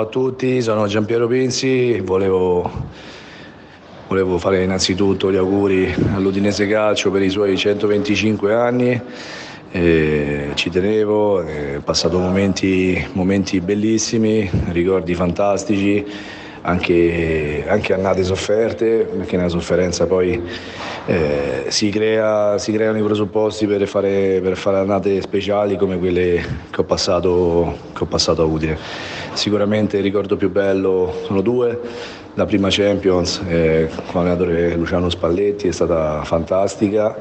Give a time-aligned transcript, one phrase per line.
[0.00, 2.86] Ciao a tutti, sono Giampiero Pinzi, volevo,
[4.08, 9.02] volevo fare innanzitutto gli auguri all'Udinese Calcio per i suoi 125 anni,
[9.72, 16.02] Eh, ci tenevo, eh, ho passato momenti, momenti bellissimi, ricordi fantastici,
[16.62, 20.42] anche, anche annate sofferte, perché nella sofferenza poi
[21.06, 26.44] eh, si, crea- si creano i presupposti per fare, per fare annate speciali come quelle
[26.70, 28.76] che ho passato, che ho passato a Udine.
[29.32, 31.78] Sicuramente il ricordo più bello sono due.
[32.34, 37.16] La prima Champions eh, con l'allenatore Luciano Spalletti è stata fantastica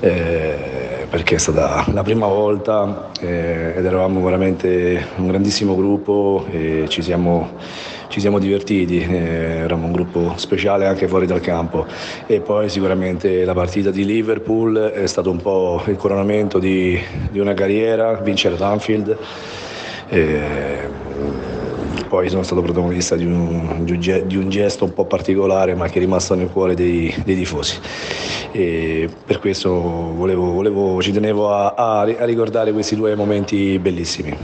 [0.00, 6.84] eh, perché è stata la prima volta eh, ed eravamo veramente un grandissimo gruppo e
[6.88, 7.56] ci siamo,
[8.08, 9.16] ci siamo divertiti, eh,
[9.64, 11.86] eravamo un gruppo speciale anche fuori dal campo
[12.26, 16.98] e poi sicuramente la partita di Liverpool è stato un po' il coronamento di,
[17.30, 19.16] di una carriera, vincere ad Anfield.
[20.08, 20.96] Eh,
[22.08, 26.00] poi sono stato protagonista di un, di un gesto un po' particolare ma che è
[26.00, 27.78] rimasto nel cuore dei, dei tifosi
[28.50, 34.34] e per questo volevo, volevo- ci tenevo a, a a ricordare questi due momenti bellissimi.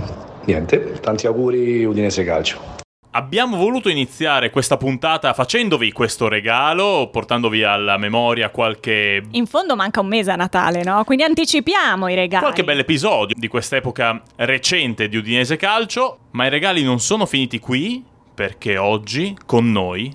[0.44, 2.73] Niente, tanti auguri Udinese Calcio.
[3.16, 10.00] Abbiamo voluto iniziare questa puntata facendovi questo regalo, portandovi alla memoria qualche In fondo manca
[10.00, 11.04] un mese a Natale, no?
[11.04, 12.42] Quindi anticipiamo i regali.
[12.42, 18.04] Qualche bell'episodio di quest'epoca recente di Udinese Calcio, ma i regali non sono finiti qui,
[18.34, 20.12] perché oggi con noi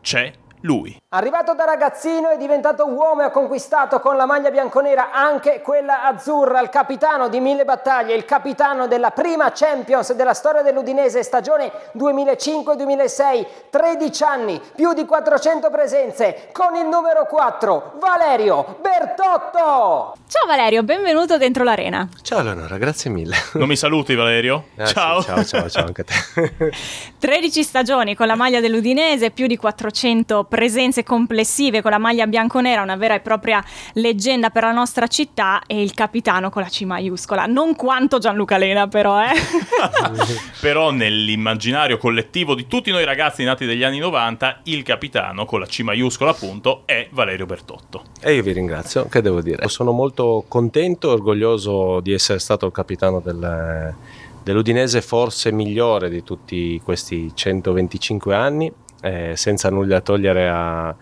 [0.00, 0.99] c'è lui.
[1.12, 6.04] Arrivato da ragazzino è diventato uomo e ha conquistato con la maglia bianconera anche quella
[6.04, 11.72] azzurra, il capitano di mille battaglie, il capitano della prima Champions della storia dell'Udinese stagione
[11.98, 20.14] 2005-2006, 13 anni, più di 400 presenze, con il numero 4, Valerio Bertotto!
[20.28, 22.08] Ciao Valerio, benvenuto dentro l'arena.
[22.22, 23.34] Ciao Eleonora, grazie mille.
[23.54, 24.66] Non mi saluti Valerio?
[24.76, 25.22] Grazie, Ciao.
[25.22, 26.70] Ciao, ciao, ciao anche a te.
[27.18, 32.82] 13 stagioni con la maglia dell'Udinese, più di 400 presenze complessive con la maglia bianconera,
[32.82, 33.62] una vera e propria
[33.94, 37.46] leggenda per la nostra città e il capitano con la C maiuscola.
[37.46, 39.30] Non quanto Gianluca Lena però, eh.
[40.60, 45.66] Però nell'immaginario collettivo di tutti noi ragazzi nati negli anni 90, il capitano con la
[45.66, 48.04] C maiuscola appunto è Valerio Bertotto.
[48.20, 49.68] E io vi ringrazio, che devo dire?
[49.68, 53.94] Sono molto contento e orgoglioso di essere stato il capitano del-
[54.42, 58.72] dell'Udinese forse migliore di tutti questi 125 anni,
[59.02, 60.94] eh, senza nulla togliere a-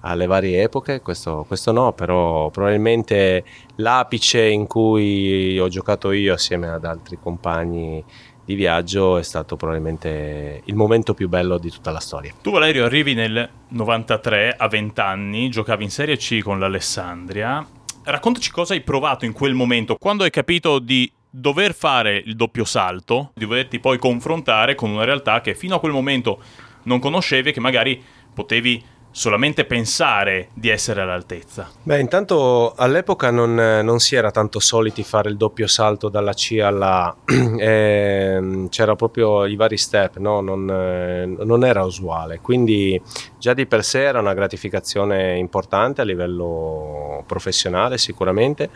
[0.00, 3.44] alle varie epoche, questo, questo no, però probabilmente
[3.76, 8.04] l'apice in cui ho giocato io assieme ad altri compagni
[8.44, 12.32] di viaggio è stato probabilmente il momento più bello di tutta la storia.
[12.40, 17.66] Tu Valerio arrivi nel 93 a 20 anni, giocavi in Serie C con l'Alessandria.
[18.04, 22.64] Raccontaci cosa hai provato in quel momento, quando hai capito di dover fare il doppio
[22.64, 26.38] salto, di doverti poi confrontare con una realtà che fino a quel momento
[26.86, 28.02] non conoscevi e che magari
[28.34, 28.82] potevi
[29.16, 31.70] solamente pensare di essere all'altezza.
[31.82, 36.58] Beh, intanto all'epoca non, non si era tanto soliti fare il doppio salto dalla C
[36.62, 37.16] alla A,
[37.58, 40.42] Ehm, c'era proprio i vari step, no?
[40.42, 43.00] non, eh, non era usuale, quindi
[43.38, 48.68] già di per sé era una gratificazione importante a livello professionale sicuramente,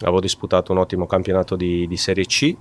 [0.00, 2.56] avevo disputato un ottimo campionato di, di Serie C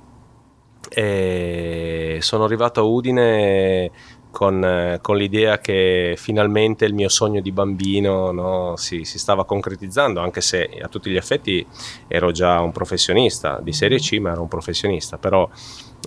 [0.90, 3.90] e sono arrivato a Udine
[4.34, 10.20] con, con, l'idea che finalmente il mio sogno di bambino no, si, si, stava concretizzando,
[10.20, 11.66] anche se a tutti gli effetti
[12.08, 15.48] ero già un professionista di Serie C, ma ero un professionista, però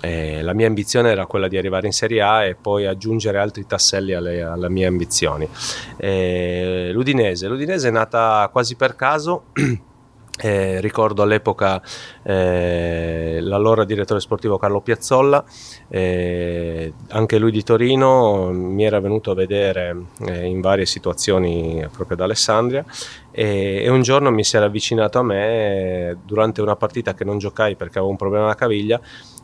[0.02, 3.64] eh, la mia ambizione era quella di arrivare in Serie A e poi aggiungere altri
[3.64, 5.48] tasselli alle, alle mie ambizioni.
[5.96, 9.44] Eh, L'Udinese, l'Udinese è nata quasi per caso.
[10.38, 11.80] Eh, ricordo all'epoca
[12.22, 15.42] eh, l'allora direttore sportivo Carlo Piazzolla,
[15.88, 19.96] eh, anche lui di Torino, mi era venuto a vedere
[20.26, 22.84] eh, in varie situazioni proprio ad Alessandria
[23.30, 27.38] e, e, un giorno mi si era avvicinato a me durante una partita che non
[27.38, 29.00] giocai perché avevo un problema alla caviglia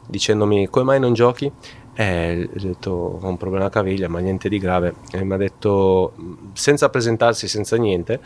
[0.06, 1.50] dicendomi come mai non giochi?
[1.94, 4.94] Eh, ho detto ho un problema alla caviglia ma niente di grave.
[5.10, 6.14] E mi ha detto
[6.54, 8.20] senza presentarsi senza niente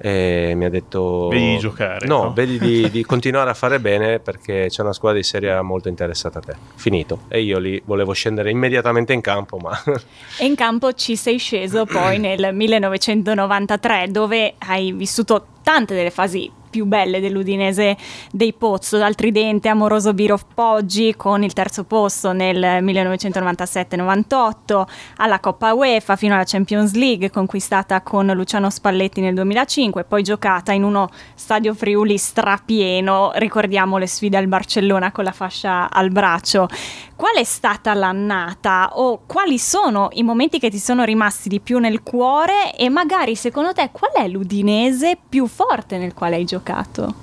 [0.00, 2.32] eh, mi ha detto vedi di giocare no, no?
[2.32, 5.88] vedi di, di, continuare a fare bene perché c'è una squadra di Serie A molto
[5.88, 6.56] interessata a te.
[6.74, 7.20] Finito.
[7.28, 9.80] E io lì volevo scendere immediatamente in campo ma
[10.38, 16.50] e in campo ci sei sceso poi nel 1993 dove hai vissuto tante delle fasi
[16.74, 17.96] più belle dell'Udinese
[18.32, 24.82] dei Pozzo, dal tridente amoroso Biro Poggi con il terzo posto nel 1997-98,
[25.18, 30.72] alla Coppa UEFA fino alla Champions League conquistata con Luciano Spalletti nel 2005, poi giocata
[30.72, 36.66] in uno stadio Friuli strapieno, ricordiamo le sfide al Barcellona con la fascia al braccio.
[37.16, 41.78] Qual è stata l'annata o quali sono i momenti che ti sono rimasti di più
[41.78, 47.14] nel cuore e magari secondo te qual è l'Udinese più forte nel quale hai giocato?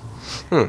[0.54, 0.64] Mm.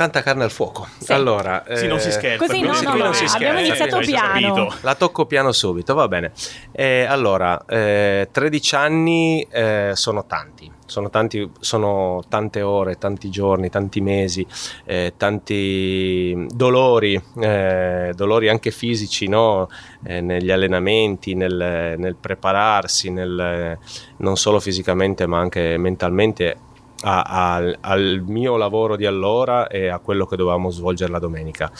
[0.00, 0.88] Tanta carne al fuoco.
[0.96, 1.12] Sì.
[1.12, 2.46] Allora, sì, eh, non si scherza.
[2.46, 4.72] Così no, no, no, non si abbiamo iniziato piano.
[4.80, 6.32] La tocco piano subito, va bene.
[6.72, 13.68] Eh, allora, eh, 13 anni eh, sono tanti sono, tanti, sono tante ore, tanti giorni,
[13.68, 14.44] tanti mesi,
[14.84, 19.68] eh, tanti dolori, eh, dolori anche fisici no?
[20.02, 23.78] eh, negli allenamenti, nel, nel prepararsi, nel,
[24.16, 26.56] non solo fisicamente ma anche mentalmente
[27.02, 31.70] a, a, al mio lavoro di allora e a quello che dovevamo svolgere la domenica.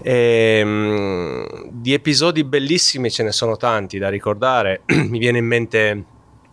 [0.00, 6.04] E, um, di episodi bellissimi ce ne sono tanti da ricordare, mi viene in mente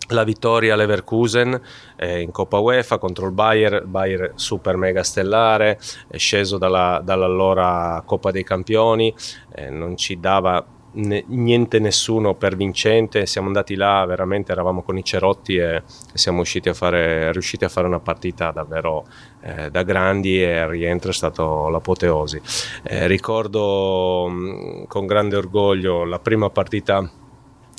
[0.09, 1.59] la vittoria all'Everkusen
[1.95, 8.03] eh, in Coppa UEFA contro il Bayer, Bayer super mega stellare, è sceso dalla, dall'allora
[8.05, 9.13] Coppa dei Campioni,
[9.55, 10.63] eh, non ci dava
[10.95, 15.83] ne, niente nessuno per vincente, siamo andati là, veramente eravamo con i cerotti e, e
[16.13, 19.05] siamo a fare, riusciti a fare una partita davvero
[19.41, 22.41] eh, da grandi e il rientro è stato l'apoteosi.
[22.83, 27.09] Eh, ricordo mh, mm, con grande orgoglio la prima partita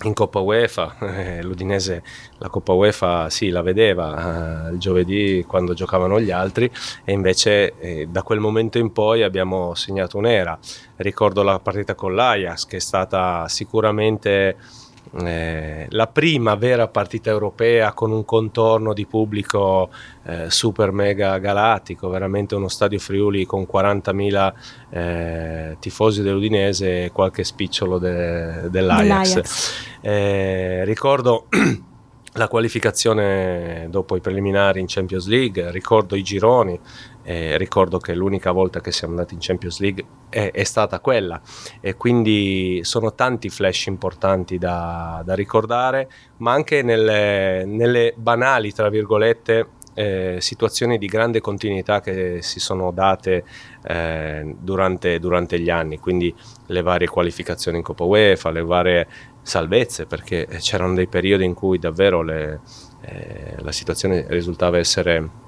[0.05, 2.03] in Coppa UEFA, eh, l'Udinese
[2.39, 6.71] la Coppa UEFA sì la vedeva eh, il giovedì quando giocavano gli altri
[7.05, 10.59] e invece eh, da quel momento in poi abbiamo segnato un'era.
[10.97, 14.57] Ricordo la partita con l'Ajax che è stata sicuramente
[15.25, 19.91] eh, la prima vera partita europea con un contorno di pubblico
[20.25, 24.53] eh, super mega galattico, veramente uno stadio Friuli con 40.000
[24.91, 29.75] eh, tifosi dell'Udinese e qualche spicciolo de, dell'Ajax.
[30.01, 31.47] Eh, ricordo
[32.37, 36.79] la qualificazione dopo i preliminari in Champions League, ricordo i gironi,
[37.23, 41.41] eh, ricordo che l'unica volta che siamo andati in Champions League è, è stata quella.
[41.81, 48.91] E quindi sono tanti flash importanti da, da ricordare, ma anche nelle, nelle banali, tra
[48.91, 53.45] virgolette, eh, situazioni di grande continuità che si sono date
[53.83, 56.35] eh, durante, durante, gli anni, quindi
[56.67, 59.09] le varie qualificazioni in Coppa UEFA, le varie
[59.47, 62.61] salvezze, perché c'erano dei periodi in cui davvero le,
[63.03, 65.45] eh, la situazione risultava essere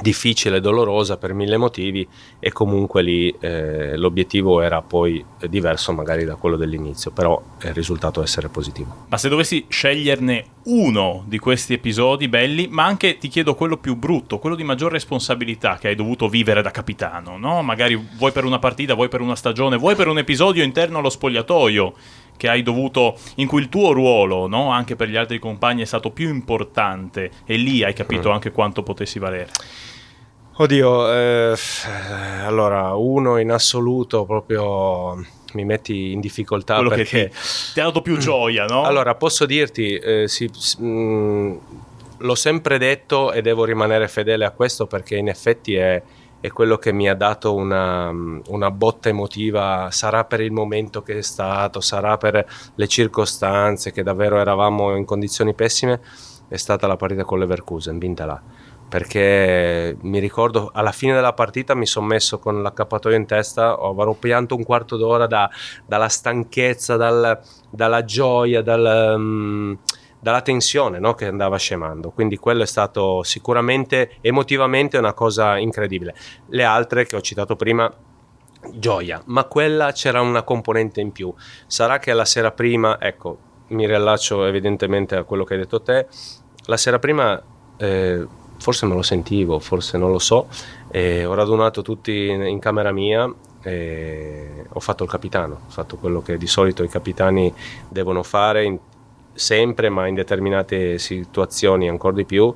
[0.00, 2.06] difficile e dolorosa per mille motivi
[2.38, 8.22] e comunque lì eh, l'obiettivo era poi diverso magari da quello dell'inizio, però è risultato
[8.22, 9.06] essere positivo.
[9.08, 13.96] Ma se dovessi sceglierne uno di questi episodi belli, ma anche ti chiedo quello più
[13.96, 17.62] brutto, quello di maggior responsabilità che hai dovuto vivere da capitano, no?
[17.62, 21.10] Magari vuoi per una partita, vuoi per una stagione, vuoi per un episodio interno allo
[21.10, 21.94] spogliatoio
[22.40, 24.70] che hai dovuto, in cui il tuo ruolo, no?
[24.70, 28.32] anche per gli altri compagni, è stato più importante e lì hai capito mm.
[28.32, 29.50] anche quanto potessi valere.
[30.56, 31.54] Oddio, eh,
[32.42, 37.36] allora uno in assoluto proprio mi metti in difficoltà Quello perché ti,
[37.74, 38.84] ti, ha dato più gioia, no?
[38.84, 41.56] Allora, posso dirti, eh, si, mh, mm,
[42.18, 46.02] l'ho sempre detto e devo rimanere fedele a questo perché in effetti è,
[46.40, 51.18] è quello che mi ha dato una, una, botta emotiva, sarà per il momento che
[51.18, 56.00] è stato, sarà per le circostanze che davvero eravamo in condizioni pessime,
[56.48, 58.40] è stata la partita con l'Everkusen, vinta là.
[58.88, 64.14] Perché mi ricordo alla fine della partita mi sono messo con l'accappatoio in testa, avrò
[64.14, 65.48] pianto un quarto d'ora da,
[65.86, 67.38] dalla stanchezza, dal,
[67.70, 69.78] dalla gioia, dal, um,
[70.20, 71.14] dalla tensione no?
[71.14, 72.10] che andava scemando.
[72.10, 76.14] Quindi quello è stato sicuramente emotivamente una cosa incredibile.
[76.48, 77.92] Le altre che ho citato prima
[78.74, 81.32] gioia, ma quella c'era una componente in più.
[81.66, 86.06] Sarà che la sera prima, ecco, mi riallaccio evidentemente a quello che hai detto te,
[86.66, 87.40] la sera prima
[87.78, 88.26] eh,
[88.58, 90.48] forse me lo sentivo, forse non lo so,
[90.90, 95.96] e ho radunato tutti in, in camera mia e ho fatto il capitano, ho fatto
[95.96, 97.52] quello che di solito i capitani
[97.88, 98.78] devono fare in,
[99.32, 102.54] sempre, ma in determinate situazioni ancora di più.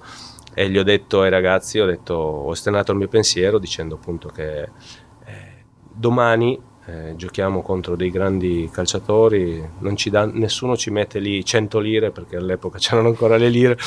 [0.55, 4.29] E gli ho detto ai ragazzi, ho, detto, ho esternato il mio pensiero dicendo appunto
[4.29, 11.45] che eh, domani eh, giochiamo contro dei grandi calciatori, ci dà, nessuno ci mette lì
[11.45, 13.79] 100 lire perché all'epoca c'erano ancora le lire.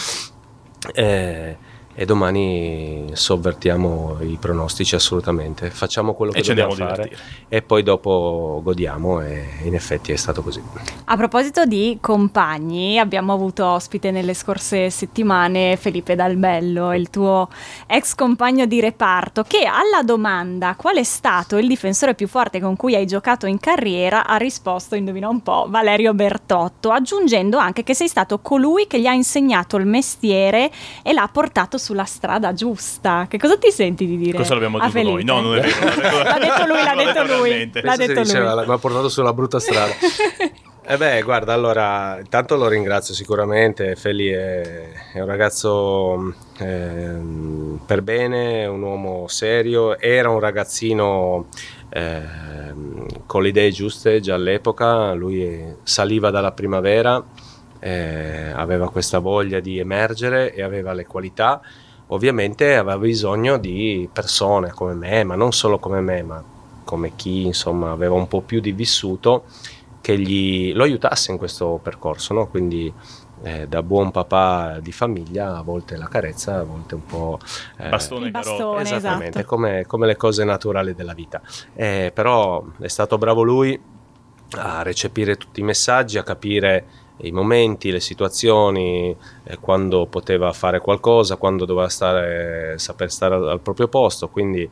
[0.93, 1.57] Eh,
[1.99, 7.09] e domani sovvertiamo i pronostici assolutamente, facciamo quello che dobbiamo fare
[7.49, 10.61] e poi dopo godiamo e in effetti è stato così.
[11.05, 17.49] A proposito di compagni, abbiamo avuto ospite nelle scorse settimane Felipe Dalbello, il tuo
[17.87, 22.75] ex compagno di reparto, che alla domanda qual è stato il difensore più forte con
[22.75, 27.95] cui hai giocato in carriera ha risposto, indovina un po', Valerio Bertotto, aggiungendo anche che
[27.95, 30.69] sei stato colui che gli ha insegnato il mestiere
[31.01, 33.27] e l'ha portato sulla strada giusta.
[33.29, 34.35] Che cosa ti senti di dire?
[34.35, 35.23] Questo l'abbiamo detto noi.
[35.23, 36.23] No, non è vero.
[36.23, 37.71] l'ha detto lui, l'ha detto lui.
[37.81, 38.23] L'ha detto lui.
[38.23, 39.93] Diceva, mi ha portato sulla brutta strada.
[40.89, 47.19] Eh beh, guarda, allora, intanto lo ringrazio sicuramente, Feli è, è un ragazzo eh,
[47.85, 51.47] per bene, un uomo serio, era un ragazzino
[51.89, 52.21] eh,
[53.25, 57.21] con le idee giuste già all'epoca, lui saliva dalla primavera,
[57.79, 61.61] eh, aveva questa voglia di emergere e aveva le qualità
[62.07, 66.43] ovviamente aveva bisogno di persone come me, ma non solo come me, ma
[66.83, 69.45] come chi insomma aveva un po' più di vissuto
[69.99, 72.47] che gli, lo aiutasse in questo percorso, no?
[72.47, 72.91] quindi
[73.43, 77.39] eh, da buon papà di famiglia a volte la carezza, a volte un po'...
[77.75, 79.55] Eh, bastone, bastone esattamente, esatto.
[79.55, 81.41] come, come, le cose naturali della vita.
[81.75, 83.77] Eh, però è stato bravo lui
[84.51, 86.85] a recepire tutti i messaggi, a capire
[87.21, 93.47] i momenti, le situazioni, eh, quando poteva fare qualcosa, quando doveva stare, saper stare al,
[93.47, 94.69] al proprio posto, quindi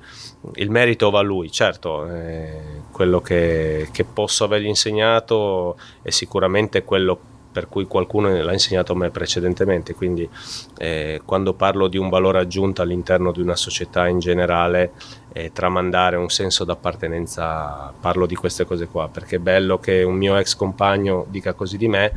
[0.55, 2.61] il merito va a lui, certo, eh,
[2.91, 7.19] quello che, che, posso avergli insegnato è sicuramente quello
[7.55, 10.29] per cui qualcuno l'ha insegnato a me precedentemente, quindi
[10.77, 14.91] eh, quando parlo di un valore aggiunto all'interno di una società in generale,
[15.37, 20.15] eh, tramandare un senso d'appartenenza, parlo di queste cose qua, perché è bello che un
[20.15, 22.13] mio ex compagno dica così di me,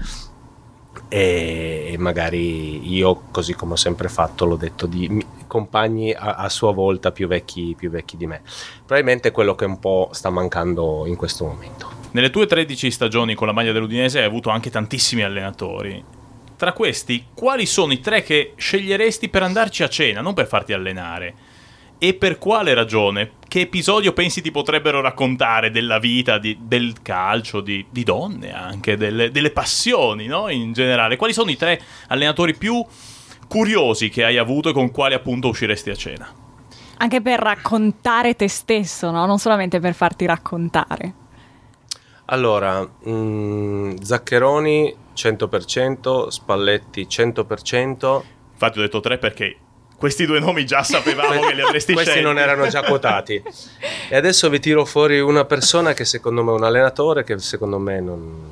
[1.09, 6.73] e magari io, così come ho sempre fatto, l'ho detto di compagni a, a sua
[6.73, 8.43] volta più vecchi, più vecchi, di me.
[8.87, 11.91] Probabilmente è quello che un po' sta mancando in questo momento.
[12.13, 16.05] Nelle tue 13 stagioni con la maglia dell'Udinese hai avuto anche tantissimi allenatori.
[16.57, 20.73] Tra questi, quali sono i tre che sceglieresti per andarci a cena, non per farti
[20.73, 21.48] allenare?
[22.01, 23.33] E per quale ragione?
[23.49, 28.97] Che episodio pensi ti potrebbero raccontare della vita, di, del calcio, di, di donne anche,
[28.97, 30.49] delle, delle passioni, no?
[30.49, 31.17] In generale.
[31.17, 32.85] Quali sono i tre allenatori più
[33.49, 36.33] curiosi che hai avuto e con quali appunto usciresti a cena?
[36.99, 39.27] Anche per raccontare te stesso, no?
[39.27, 41.15] Non solamente per farti raccontare.
[42.27, 48.23] Allora, mh, mm, Zaccheroni 100%, Spalletti 100%.
[48.53, 49.57] Infatti ho detto tre perché
[49.99, 52.29] questi due nomi già sapevamo che li avresti Questi scelti.
[52.29, 53.43] non erano già quotati.
[54.09, 57.79] e adesso vi tiro fuori una persona che secondo me è un allenatore che secondo
[57.81, 58.43] me non,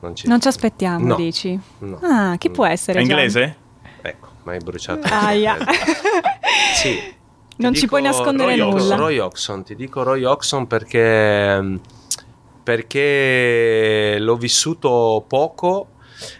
[0.00, 0.26] non ci...
[0.26, 1.14] Non ci aspettiamo, no.
[1.14, 1.58] dici?
[1.80, 1.98] No.
[2.02, 3.00] Ah, chi può essere?
[3.00, 3.56] È inglese?
[4.00, 5.06] Ecco, ma hai bruciato.
[5.12, 5.58] Aia.
[6.74, 7.20] sì.
[7.56, 8.82] Non ci puoi nascondere Roy nulla.
[8.82, 11.78] Oxon, Roy Oxon, ti dico Roy Oxon perché,
[12.62, 15.88] perché l'ho vissuto poco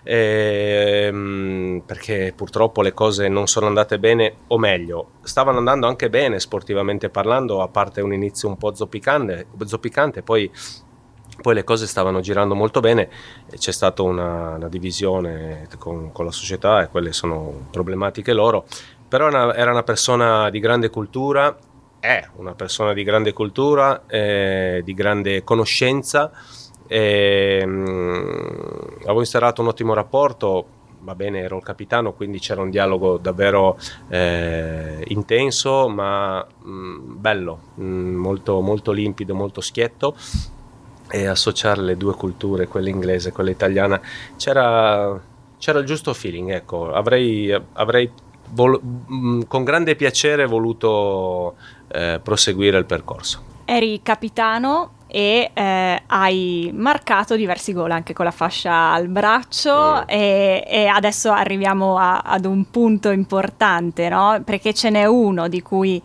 [0.03, 6.41] ehm, perché purtroppo le cose non sono andate bene, o meglio, stavano andando anche bene
[6.41, 10.51] sportivamente parlando, a parte un inizio un po' zoppicante, zoppicante poi
[11.41, 13.09] poi le cose stavano girando molto bene
[13.57, 18.67] c'è stata una, una divisione con, con, la società e quelle sono problematiche loro,
[19.09, 21.57] però una, era una persona di grande cultura,
[21.99, 26.31] è una persona di grande cultura, eh, di grande conoscenza
[26.87, 30.67] e, mh, avevo instaurato un ottimo rapporto,
[31.01, 33.77] va bene, ero il capitano, quindi c'era un dialogo davvero
[34.09, 40.15] eh, intenso, ma mh, bello, mh, molto, molto limpido, molto schietto.
[41.15, 44.01] E associare le due culture, quella inglese e quella italiana,
[44.39, 45.21] c'era,
[45.59, 46.51] c'era il giusto feeling.
[46.53, 46.91] Ecco.
[46.91, 48.11] Avrei, avrei
[48.51, 51.57] vol- mh, con grande piacere voluto
[51.89, 53.43] eh, proseguire il percorso.
[53.67, 60.09] Eri capitano e eh, hai marcato diversi gol anche con la fascia al braccio mm.
[60.09, 64.41] e, e, adesso arriviamo a, ad un punto importante, no?
[64.43, 66.03] Perché ce n'è uno di cui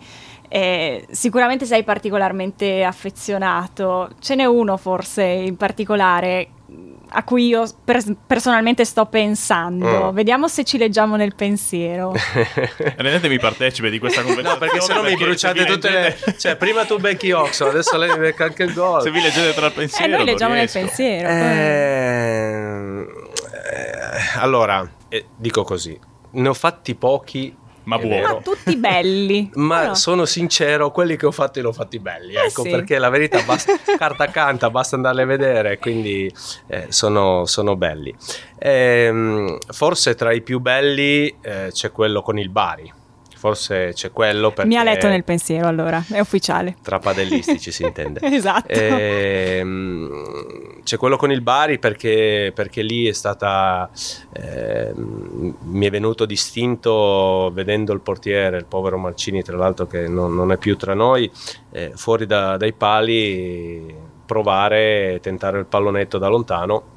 [0.49, 6.49] eh, sicuramente sei particolarmente affezionato, ce n'è uno forse in particolare
[7.09, 10.11] a cui io pers- personalmente sto pensando.
[10.11, 10.15] Mm.
[10.15, 12.13] Vediamo se ci leggiamo nel pensiero.
[12.97, 14.59] Rendetemi partecipe di questa conversazione.
[14.59, 16.17] No, perché se no mi bruciate tutte le...
[16.37, 19.01] Cioè, prima tu becchi Oxford, adesso lei becca anche il gol.
[19.01, 20.13] Se vi leggete tra il pensiero.
[20.13, 21.27] Eh, noi leggiamo nel pensiero.
[21.27, 23.05] Eh...
[23.69, 25.97] Eh, allora, eh, dico così,
[26.31, 27.55] ne ho fatti pochi
[27.87, 28.21] ma buono.
[28.21, 29.49] Ma tutti belli.
[29.55, 29.95] ma no.
[29.95, 32.69] sono sincero, quelli che ho fatto li ho fatti belli, eh ecco, sì.
[32.69, 36.31] perché la verità basta, carta canta, basta andarle a vedere, quindi
[36.67, 38.13] eh, sono, sono, belli.
[38.59, 42.93] Ehm, forse tra i più belli eh, c'è quello con il Bari
[43.37, 44.67] forse c'è quello perché...
[44.67, 46.75] Mi ha letto nel pensiero allora, è ufficiale.
[46.81, 48.19] Tra padellistici si intende.
[48.33, 48.67] esatto.
[48.67, 50.56] E, ehm,
[50.87, 53.89] c'è quello con il Bari perché, perché lì è stata...
[54.31, 60.33] Eh, mi è venuto distinto vedendo il portiere, il povero Malcini tra l'altro che non,
[60.33, 61.29] non è più tra noi,
[61.71, 63.93] eh, fuori da, dai pali
[64.25, 66.95] provare tentare il pallonetto da lontano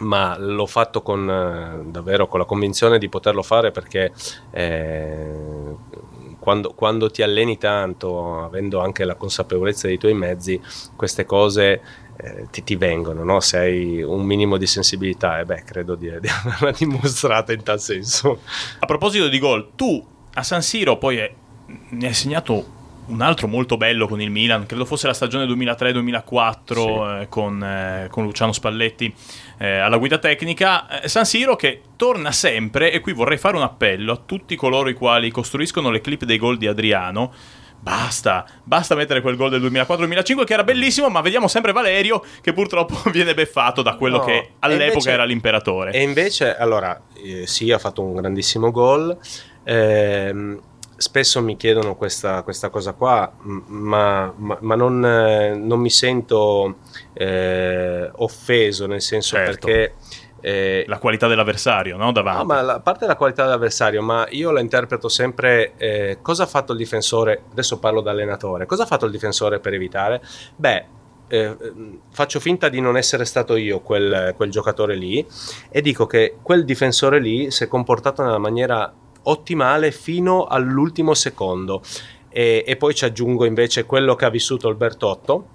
[0.00, 4.12] ma l'ho fatto con, eh, davvero con la convinzione di poterlo fare perché
[4.52, 5.74] eh,
[6.38, 10.60] quando, quando, ti alleni tanto, avendo anche la consapevolezza dei tuoi mezzi,
[10.94, 13.40] queste cose eh, ti, ti, vengono, no?
[13.40, 17.80] se hai un minimo di sensibilità, e beh, credo di, di averla dimostrata in tal
[17.80, 18.40] senso.
[18.78, 20.04] A proposito di gol, tu
[20.34, 21.32] a San Siro poi è,
[21.90, 22.74] ne hai segnato
[23.06, 26.80] un altro molto bello con il Milan, credo fosse la stagione 2003-2004 sì.
[27.22, 29.12] eh, con, eh, con, Luciano Spalletti
[29.58, 31.02] eh, alla guida tecnica.
[31.02, 34.88] Eh, San Siro che torna sempre, e qui vorrei fare un appello a tutti coloro
[34.88, 37.32] i quali costruiscono le clip dei gol di Adriano.
[37.86, 42.52] Basta, basta mettere quel gol del 2004-2005 che era bellissimo, ma vediamo sempre Valerio che
[42.52, 45.92] purtroppo viene beffato da quello no, che all'epoca invece, era l'imperatore.
[45.92, 49.16] E invece, allora, eh, sì, ha fatto un grandissimo gol.
[49.62, 50.60] Ehm,
[50.96, 56.78] spesso mi chiedono questa, questa cosa qua, ma, ma, ma non, eh, non, mi sento
[57.12, 59.66] eh, offeso, nel senso certo.
[59.66, 59.94] perché...
[60.40, 62.12] Eh, la qualità dell'avversario, no?
[62.12, 62.38] Davanti.
[62.38, 66.44] No, ma la, a parte la qualità dell'avversario, ma io la interpreto sempre eh, cosa
[66.44, 70.20] ha fatto il difensore, adesso parlo da allenatore, cosa ha fatto il difensore per evitare?
[70.54, 70.84] Beh,
[71.28, 71.56] eh,
[72.10, 75.26] faccio finta di non essere stato io quel, quel, giocatore lì
[75.70, 78.92] e dico che quel difensore lì si è comportato nella maniera
[79.24, 81.82] ottimale fino all'ultimo secondo.
[82.28, 85.48] E, e poi ci aggiungo invece quello che ha vissuto il Bertotto,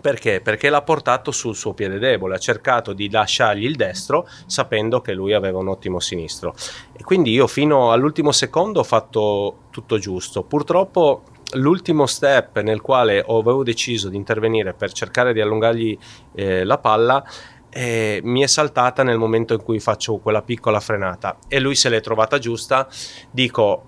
[0.00, 0.40] perché?
[0.40, 5.12] Perché l'ha portato sul suo piede debole, ha cercato di lasciargli il destro sapendo che
[5.12, 6.54] lui aveva un ottimo sinistro.
[6.92, 10.42] E quindi io fino all'ultimo secondo ho fatto tutto giusto.
[10.44, 11.24] Purtroppo
[11.54, 15.98] l'ultimo step nel quale avevo deciso di intervenire per cercare di allungargli
[16.34, 17.22] eh, la palla
[17.68, 21.88] e mi è saltata nel momento in cui faccio quella piccola frenata e lui se
[21.88, 22.86] l'è trovata giusta
[23.30, 23.84] dico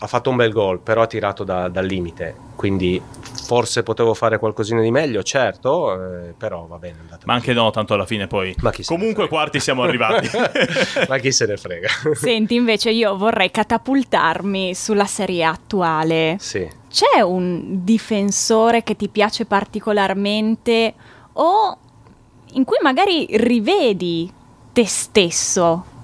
[0.00, 3.00] ha fatto un bel gol però ha tirato da, dal limite quindi
[3.48, 7.94] forse potevo fare qualcosina di meglio certo eh, però va bene ma anche no tanto
[7.94, 10.28] alla fine poi comunque quarti siamo arrivati.
[11.08, 11.88] Ma chi se ne frega.
[12.14, 16.36] Senti invece io vorrei catapultarmi sulla serie attuale.
[16.38, 16.68] Sì.
[16.90, 20.94] c'è un difensore che ti piace particolarmente
[21.34, 21.78] o
[22.52, 24.30] in cui magari rivedi
[24.72, 25.96] te stesso?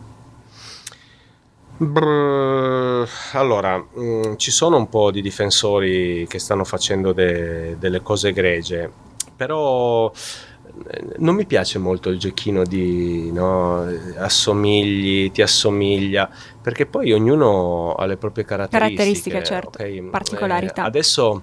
[1.77, 8.01] Brr, allora, mh, mm, ci sono un po' di difensori che stanno facendo de- delle
[8.01, 8.91] cose egregie,
[9.37, 16.31] però eh, non mi piace molto il giochino di no, assomigli, ti assomiglia,
[16.63, 18.95] perché poi ognuno ha le proprie caratteristiche.
[18.97, 20.01] Caratteristiche, certo, okay?
[20.03, 20.83] particolarità.
[20.85, 21.43] Eh, adesso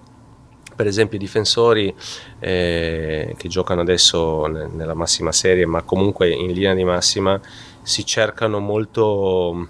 [0.74, 1.94] per esempio i difensori
[2.40, 7.40] eh, che giocano adesso nella massima serie, ma comunque in linea di massima,
[7.84, 9.68] si cercano molto,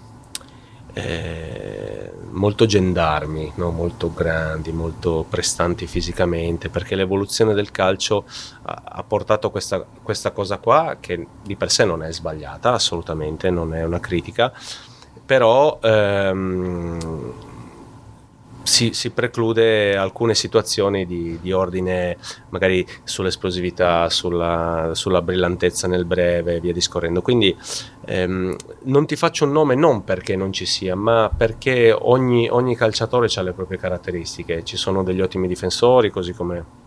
[0.94, 3.70] eh, molto gendarmi, no?
[3.70, 8.24] molto grandi, molto prestanti fisicamente, perché l'evoluzione del calcio
[8.62, 13.50] ha, ha portato questa, questa cosa qua, che di per sé non è sbagliata, assolutamente,
[13.50, 14.52] non è una critica,
[15.24, 15.78] però...
[15.82, 17.50] Ehm,
[18.62, 22.16] si, si, preclude alcune situazioni di, di, ordine
[22.50, 27.22] magari sull'esplosività, sulla, sulla, brillantezza nel breve e via discorrendo.
[27.22, 27.56] Quindi
[28.06, 32.76] ehm, non ti faccio un nome non perché non ci sia, ma perché ogni, ogni
[32.76, 34.64] calciatore ha le proprie caratteristiche.
[34.64, 36.81] Ci sono degli ottimi difensori, così come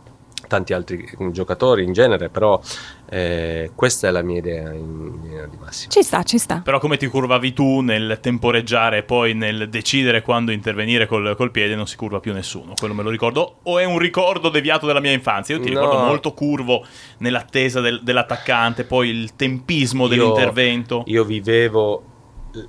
[0.55, 2.59] tanti altri giocatori in genere, però
[3.09, 5.91] eh, questa è la mia idea in linea di massima.
[5.91, 6.61] Ci sta, ci sta.
[6.63, 11.51] Però come ti curvavi tu nel temporeggiare e poi nel decidere quando intervenire col, col,
[11.51, 14.85] piede non si curva più nessuno, quello me lo ricordo, o è un ricordo deviato
[14.85, 15.55] della mia infanzia?
[15.55, 15.79] Io ti no.
[15.81, 16.85] ricordo molto curvo
[17.17, 21.03] nell'attesa del, dell'attaccante, poi il tempismo dell'intervento.
[21.07, 22.13] Io vivevo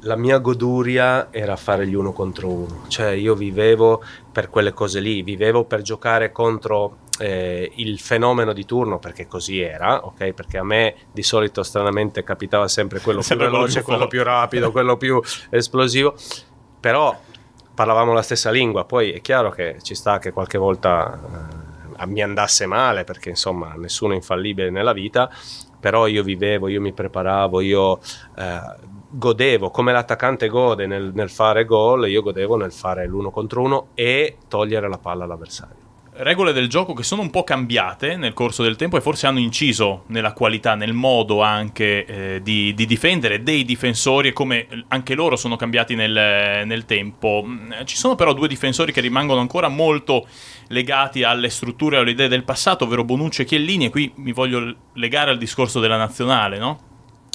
[0.00, 5.00] la mia goduria era fare gli uno contro uno, cioè io vivevo per quelle cose
[5.00, 10.32] lì, vivevo per giocare contro eh, il fenomeno di turno, perché così era, ok?
[10.32, 14.70] Perché a me di solito stranamente capitava sempre quello sempre più veloce, quello più rapido,
[14.70, 15.20] quello più
[15.50, 16.14] esplosivo,
[16.80, 17.18] però
[17.74, 21.20] parlavamo la stessa lingua, poi è chiaro che ci sta che qualche volta
[21.98, 25.30] eh, mi andasse male, perché insomma nessuno è infallibile nella vita,
[25.78, 28.00] però io vivevo, io mi preparavo, io
[28.36, 33.62] eh, godevo, come l'attaccante gode nel, nel fare gol, io godevo nel fare l'uno contro
[33.62, 35.84] uno e togliere la palla all'avversario
[36.18, 39.38] regole del gioco che sono un po' cambiate nel corso del tempo e forse hanno
[39.38, 45.14] inciso nella qualità, nel modo anche eh, di, di, difendere dei difensori e come anche
[45.14, 47.42] loro sono cambiati nel, nel, tempo.
[47.44, 50.26] Mm, ci sono però due difensori che rimangono ancora molto
[50.68, 54.32] legati alle strutture e alle idee del passato, ovvero Bonucci e Chiellini e qui mi
[54.32, 56.80] voglio legare al discorso della nazionale, no?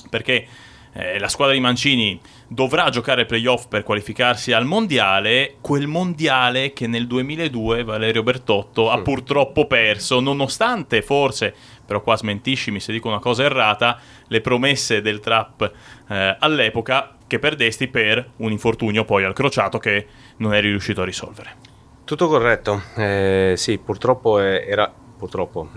[0.10, 0.48] Perché
[0.94, 6.88] eh, la squadra di Mancini dovrà giocare playoff per qualificarsi al mondiale, quel mondiale che
[6.88, 11.54] nel 2002 Valerio Bertotto ha purtroppo perso, nonostante forse,
[11.86, 15.72] però qua smentiscimi se dico una cosa errata, le promesse del trap
[16.10, 21.06] eh, all'epoca che perdesti per un infortunio poi al crociato che non eri riuscito a
[21.06, 21.56] risolvere.
[22.04, 25.70] Tutto corretto, eh, sì, purtroppo era, purtroppo,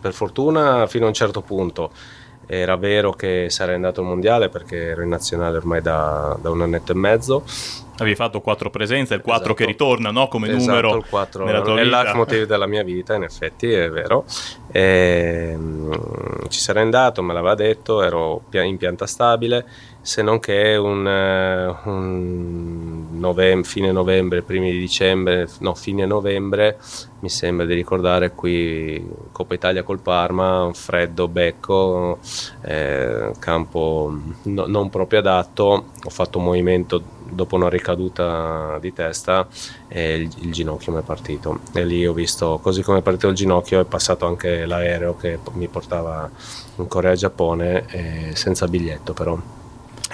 [0.00, 1.92] per fortuna fino a un certo punto
[2.46, 6.62] era vero che sarei andato al mondiale perché ero in nazionale ormai da, da un
[6.62, 7.44] annetto e mezzo.
[7.98, 9.54] Avevi fatto quattro presenze, il 4 esatto.
[9.54, 10.28] che ritorna no?
[10.28, 10.96] come esatto, numero.
[10.96, 14.24] Il 4 nella tua è l'hack della mia vita, in effetti, è vero.
[14.70, 19.66] E, mh, ci sarei andato, me l'aveva detto, ero in pianta stabile
[20.02, 26.76] se non che un, eh, un novembre, fine novembre, primi di dicembre, no, fine novembre,
[27.20, 32.18] mi sembra di ricordare qui Coppa Italia col Parma, un freddo becco,
[32.62, 37.02] eh, campo no, non proprio adatto, ho fatto un movimento
[37.32, 39.46] dopo una ricaduta di testa
[39.88, 43.28] e il, il, ginocchio mi è partito e lì ho visto, così come è partito
[43.28, 46.30] il ginocchio è passato anche l'aereo che mi portava
[46.76, 49.38] in Corea Giappone eh, senza biglietto però.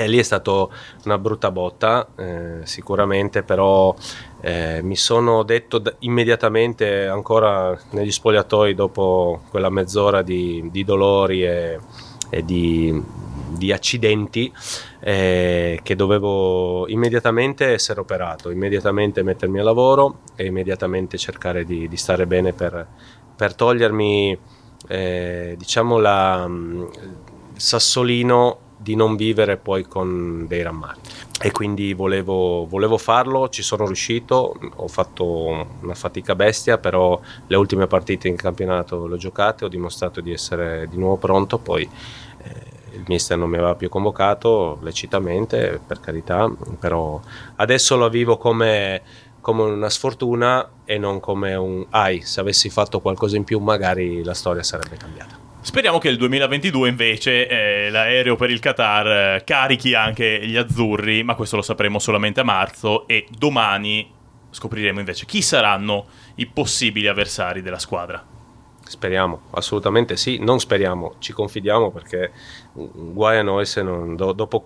[0.00, 0.68] E lì è stata
[1.06, 3.92] una brutta botta, eh, sicuramente, però
[4.40, 11.44] eh, mi sono detto d- immediatamente, ancora negli spogliatoi, dopo quella mezz'ora di, di dolori
[11.44, 11.80] e,
[12.30, 13.02] e di,
[13.50, 14.52] di, accidenti,
[15.00, 21.96] eh, che dovevo immediatamente essere operato, immediatamente mettermi a lavoro e immediatamente cercare di, di
[21.96, 22.86] stare bene per,
[23.36, 24.38] per togliermi,
[24.88, 31.26] eh, diciamo, la, il sassolino di non vivere poi con dei rammarichi.
[31.40, 37.56] E quindi volevo, volevo, farlo, ci sono riuscito, ho fatto una fatica bestia, però le
[37.56, 41.88] ultime partite in campionato le ho giocate, ho dimostrato di essere di nuovo pronto, poi
[42.98, 47.20] il mister non mi aveva più convocato lecitamente, per carità, però
[47.56, 49.02] adesso lo vivo come,
[49.40, 54.22] come una sfortuna e non come un ai, se avessi fatto qualcosa in più magari
[54.24, 55.46] la storia sarebbe cambiata.
[55.60, 61.22] Speriamo che il 2022 invece eh, l'aereo per il Qatar eh, carichi anche gli azzurri,
[61.22, 64.16] ma questo lo sapremo solamente a marzo e domani
[64.50, 66.06] scopriremo invece chi saranno
[66.36, 68.24] i possibili avversari della squadra.
[68.88, 72.32] Speriamo, assolutamente sì, non speriamo, ci confidiamo perché
[72.72, 74.64] guai a noi se non, do, dopo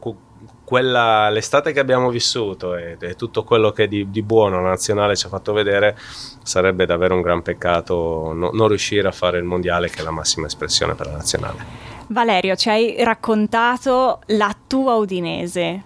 [0.64, 5.16] quella, l'estate che abbiamo vissuto e, e tutto quello che di, di, buono la nazionale
[5.16, 5.98] ci ha fatto vedere
[6.44, 10.12] sarebbe davvero un gran peccato no, non riuscire a fare il mondiale che è la
[10.12, 11.90] massima espressione per la nazionale.
[12.06, 15.82] Valerio, ci hai raccontato la tua Udinese.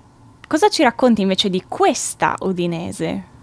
[0.47, 3.35] Cosa ci racconti invece di questa Udinese?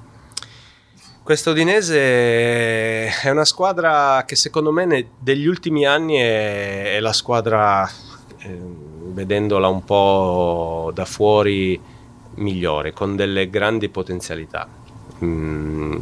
[1.24, 7.90] Questa Udinese è una squadra che secondo me negli ultimi anni è, è la squadra
[8.40, 8.60] eh,
[9.14, 11.80] vedendola un po' da fuori
[12.36, 14.68] migliore, con delle grandi potenzialità.
[15.24, 15.96] Mm,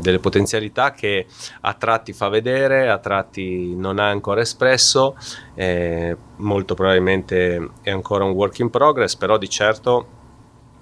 [0.00, 1.24] delle potenzialità che
[1.62, 5.16] a tratti fa vedere, a tratti non ha ancora espresso,
[5.54, 10.06] eh, molto probabilmente è ancora un work in progress, però di certo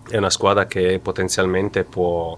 [0.08, 2.36] è una squadra che potenzialmente può,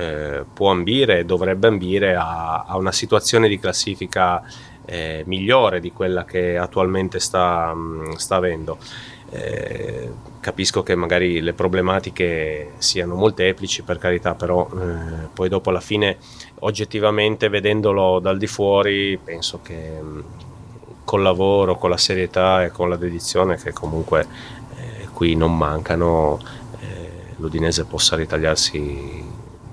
[0.00, 4.42] eh, può ambire, dovrebbe ambire a, a, una situazione di classifica
[4.86, 8.78] eh, migliore di quella che attualmente sta, mm, sta avendo.
[9.32, 10.10] Eh,
[10.40, 16.16] capisco che magari le problematiche siano molteplici per carità, però eh, poi dopo alla fine
[16.60, 20.20] oggettivamente vedendolo dal di fuori penso che mh, mm,
[21.04, 24.26] col lavoro, con la serietà e con la dedizione che comunque
[24.76, 26.38] eh, qui non mancano,
[26.80, 29.29] eh, l'Udinese possa ritagliarsi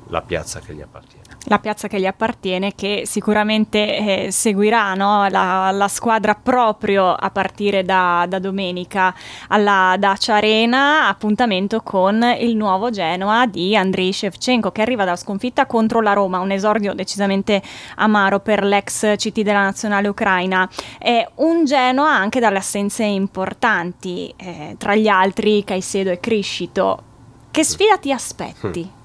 [0.09, 5.27] la piazza che gli appartiene la piazza che gli appartiene, che sicuramente eh, seguirà no?
[5.29, 9.15] la, la, squadra proprio a partire da, da, domenica
[9.47, 15.65] alla Dacia Arena, appuntamento con il nuovo Genoa di Andriy Shevchenko che arriva dalla sconfitta
[15.65, 17.61] contro la Roma, un esordio decisamente
[17.95, 20.69] amaro per l'ex CT della nazionale ucraina.
[20.97, 27.03] È un Genoa anche dalle assenze importanti, eh, tra gli altri Caicedo e Criscito.
[27.51, 28.96] Che sfida ti aspetti?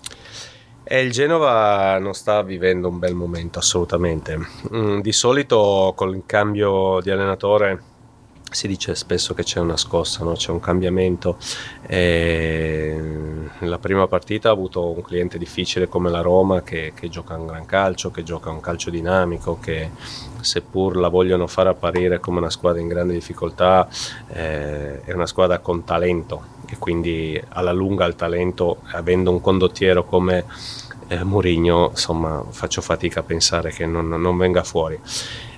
[0.92, 4.38] E il Genova non sta vivendo un bel momento assolutamente.
[4.74, 7.82] Mm, di solito con il cambio di allenatore
[8.50, 10.34] si dice spesso che c'è una scossa, no?
[10.34, 11.38] c'è un cambiamento.
[11.86, 12.94] E
[13.60, 17.46] la prima partita ha avuto un cliente difficile come la Roma che, che, gioca un
[17.46, 19.88] gran calcio, che gioca un calcio dinamico, che
[20.42, 23.88] seppur la vogliono far apparire come una squadra in grande difficoltà,
[24.28, 30.04] eh, è una squadra con talento e quindi alla lunga il talento, avendo un condottiero
[30.04, 30.46] come
[31.08, 34.98] eh, Mourinho, insomma faccio fatica a pensare che non, non venga fuori.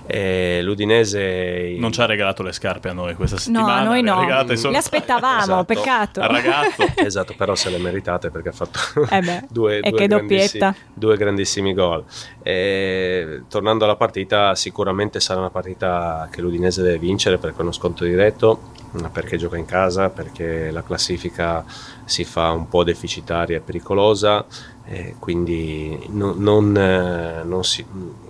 [0.07, 3.65] E L'Udinese non ci ha regalato le scarpe a noi questa settimana.
[3.65, 4.55] No, a noi no.
[4.55, 4.73] Solo...
[4.73, 5.63] Le aspettavamo, esatto.
[5.63, 6.21] peccato.
[6.21, 6.83] Al ragazzo.
[7.01, 11.73] esatto, però se le meritate perché ha fatto eh beh, due, due, grandissimi, due, grandissimi,
[11.73, 12.03] gol.
[12.43, 17.71] E, tornando alla partita, sicuramente sarà una partita che l'Udinese deve vincere perché è uno
[17.71, 18.73] sconto diretto,
[19.11, 21.63] perché gioca in casa, perché la classifica
[22.05, 24.45] si fa un po' deficitaria e pericolosa
[24.87, 27.83] eh, quindi non, non, non, si,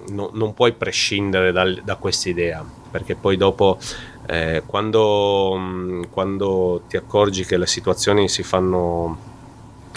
[0.09, 3.77] no, non, puoi prescindere dal, da questa idea perché poi dopo
[4.27, 9.17] eh, quando, quando, ti accorgi che le situazioni si fanno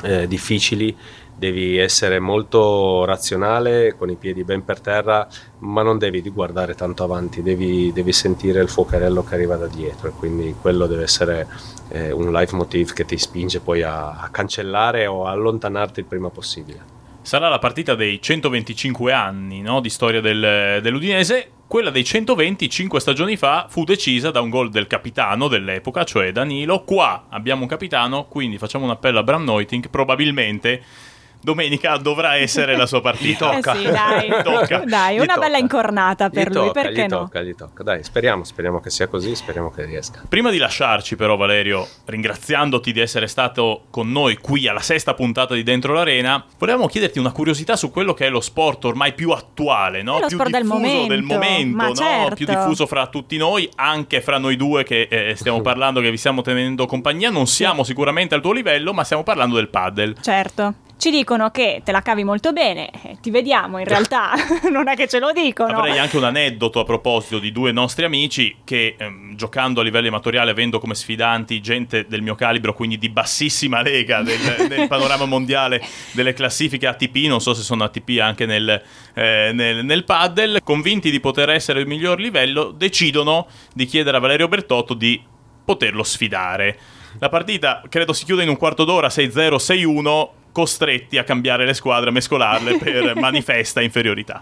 [0.02, 0.96] eh, difficili
[1.38, 5.26] devi essere molto razionale, con i piedi ben per terra,
[5.60, 10.08] ma non devi guardare tanto avanti, devi, devi sentire il fuocherello che arriva da dietro
[10.08, 11.46] e quindi quello deve essere
[11.90, 16.28] eh, un leitmotiv che ti spinge poi a, a cancellare o a allontanarti il prima
[16.28, 16.96] possibile.
[17.22, 21.50] Sarà la partita dei 125 anni no, di storia del, dell'Udinese.
[21.68, 26.32] Quella dei 120, 5 stagioni fa, fu decisa da un gol del capitano dell'epoca, cioè
[26.32, 26.84] Danilo.
[26.84, 30.82] Qua abbiamo un capitano, quindi facciamo un appello a Bram Neuting, probabilmente
[31.40, 33.58] domenica dovrà essere la sua partita.
[33.58, 34.82] Eh sì, dai, tocca.
[34.84, 35.40] dai una tocca.
[35.40, 37.18] bella incornata per gli lui, tocca, perché gli no?
[37.18, 40.22] Tocca, gli tocca, dai, speriamo, speriamo che sia così, speriamo che riesca.
[40.28, 45.54] Prima di lasciarci però Valerio, ringraziandoti di essere stato con noi qui alla sesta puntata
[45.54, 49.30] di Dentro l'Arena, volevamo chiederti una curiosità su quello che è lo sport ormai più
[49.30, 50.18] attuale, no?
[50.26, 51.94] più diffuso del momento, del momento no?
[51.94, 52.34] certo.
[52.34, 56.16] più diffuso fra tutti noi, anche fra noi due che eh, stiamo parlando, che vi
[56.16, 60.14] stiamo tenendo compagnia, non siamo sicuramente al tuo livello, ma stiamo parlando del paddle.
[60.20, 64.32] Certo ci dicono che te la cavi molto bene, eh, ti vediamo, in realtà
[64.70, 65.78] non è che ce lo dicono.
[65.78, 70.08] Avrei anche un aneddoto a proposito di due nostri amici che ehm, giocando a livello
[70.08, 75.24] amatoriale, avendo come sfidanti gente del mio calibro, quindi di bassissima lega del, nel panorama
[75.24, 75.80] mondiale
[76.12, 78.82] delle classifiche ATP, non so se sono ATP anche nel,
[79.14, 84.20] eh, nel, nel paddle, convinti di poter essere il miglior livello, decidono di chiedere a
[84.20, 85.22] Valerio Bertotto di
[85.64, 86.78] poterlo sfidare.
[87.20, 90.28] La partita credo si chiude in un quarto d'ora 6-0, 6-1
[90.58, 94.40] costretti a cambiare le squadre, a mescolarle per manifesta inferiorità.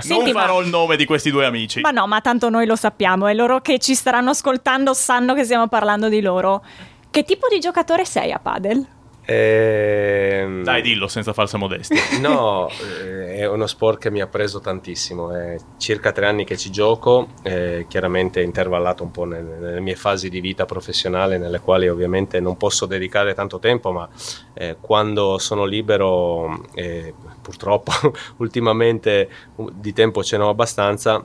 [0.00, 0.64] Senti, non farò ma...
[0.64, 1.80] il nome di questi due amici.
[1.80, 5.44] Ma no, ma tanto noi lo sappiamo e loro che ci staranno ascoltando sanno che
[5.44, 6.64] stiamo parlando di loro.
[7.08, 8.84] Che tipo di giocatore sei a Padel?
[9.26, 10.62] Ehm...
[10.62, 12.02] Dai, dillo senza falsa modestia.
[12.24, 15.32] No, eh, è uno sport che mi ha preso tantissimo.
[15.32, 19.94] È circa tre anni che ci gioco, eh, chiaramente intervallato un po' nelle, nelle, mie
[19.96, 24.08] fasi di vita professionale, nelle quali ovviamente non posso dedicare tanto tempo, ma
[24.54, 27.92] eh, quando sono libero, eh, purtroppo
[28.38, 29.28] ultimamente
[29.72, 31.24] di tempo ce n'ho abbastanza,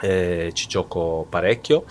[0.00, 1.84] eh, ci gioco parecchio.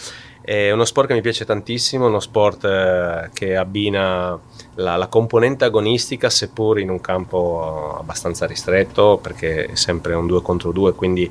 [0.46, 4.40] È uno sport che mi piace tantissimo, uno sport eh, che abbina
[4.76, 10.44] la, la, componente agonistica, seppur in un campo abbastanza ristretto, perché è sempre un 2
[10.44, 11.24] contro 2, quindi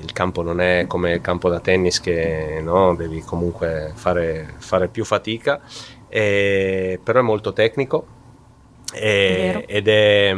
[0.00, 4.86] il campo non è come il campo da tennis che no, devi comunque fare, fare
[4.86, 5.60] più fatica,
[6.08, 8.06] e, però è molto tecnico
[8.94, 10.32] e, ed è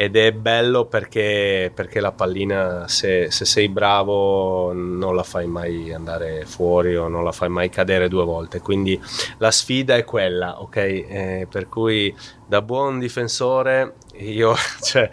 [0.00, 5.92] ed è bello perché, perché la pallina se, se, sei bravo non la fai mai
[5.92, 8.60] andare fuori o non la fai mai cadere due volte.
[8.60, 8.96] Quindi
[9.38, 10.76] la sfida è quella ok?
[10.76, 12.14] Eh, per cui
[12.46, 15.08] da buon difensore io cioè,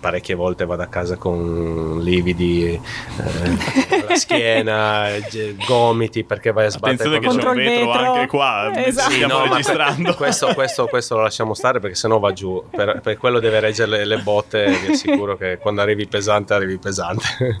[0.00, 2.80] parecchie volte vado a casa con lividi eh,
[4.02, 5.08] alla schiena,
[5.66, 9.10] gomiti perché vai a sbattere Attenzione che c'è un vetro, vetro, anche qua, esatto.
[9.10, 10.14] stiamo sì, no, registrando.
[10.14, 13.90] Questo, questo, questo, lo lasciamo stare perché sennò va giù, per, per quello deve reggere
[13.90, 17.60] le, le botte, vi assicuro che quando arrivi pesante arrivi pesante.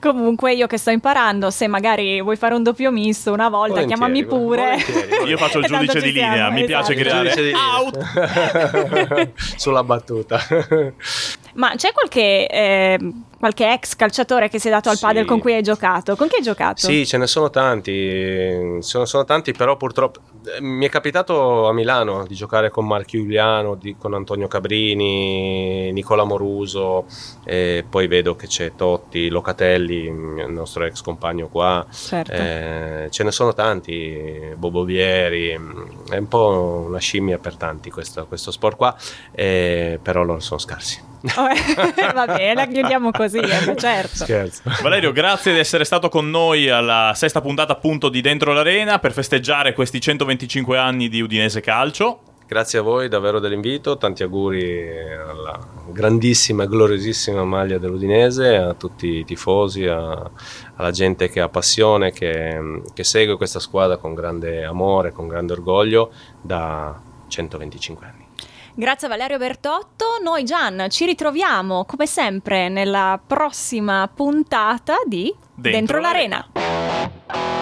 [0.00, 4.00] Comunque io che sto imparando, se magari vuoi fare un doppio misto una volta, volentieri,
[4.00, 4.62] chiamami pure.
[4.86, 5.28] Volentieri.
[5.30, 6.86] Io faccio il giudice di linea, siamo, mi esatto.
[6.86, 10.40] piace creare out sulla battuta.
[11.54, 12.98] Ma c'è qualche, eh,
[13.38, 15.04] qualche, ex calciatore che si è dato al sì.
[15.04, 16.14] padel con cui hai giocato?
[16.16, 16.86] Con chi hai giocato?
[16.86, 20.20] Sì, ce ne sono tanti, sono, sono tanti, però purtroppo
[20.56, 25.90] eh, mi è capitato a Milano di giocare con Marco Giuliano, di, con Antonio Cabrini,
[25.92, 27.06] Nicola Moruso,
[27.44, 32.32] e poi vedo che c'è Totti, Locatelli, il nostro ex compagno qua, certo.
[32.32, 38.26] eh, ce ne sono tanti, Bobo Vieri, è un po' una scimmia per tanti questo,
[38.26, 38.96] questo sport qua,
[39.32, 41.09] eh, però loro sono scarsi.
[42.14, 44.24] Va bene, chiudiamo così, eh, certo.
[44.24, 44.62] Scherzo.
[44.82, 49.12] Valerio, grazie di essere stato con noi alla sesta puntata appunto di Dentro l'Arena per
[49.12, 52.20] festeggiare questi 125 anni di Udinese Calcio.
[52.46, 55.56] Grazie a voi davvero dell'invito, tanti auguri alla
[55.92, 60.28] grandissima e gloriosissima maglia dell'Udinese, a tutti i tifosi, a,
[60.74, 65.52] alla gente che ha passione, che, che segue questa squadra con grande amore, con grande
[65.52, 68.19] orgoglio da 125 anni.
[68.74, 70.18] Grazie Valerio Bertotto.
[70.22, 77.59] Noi Gian ci ritroviamo come sempre nella prossima puntata di Dentro, Dentro l'Arena.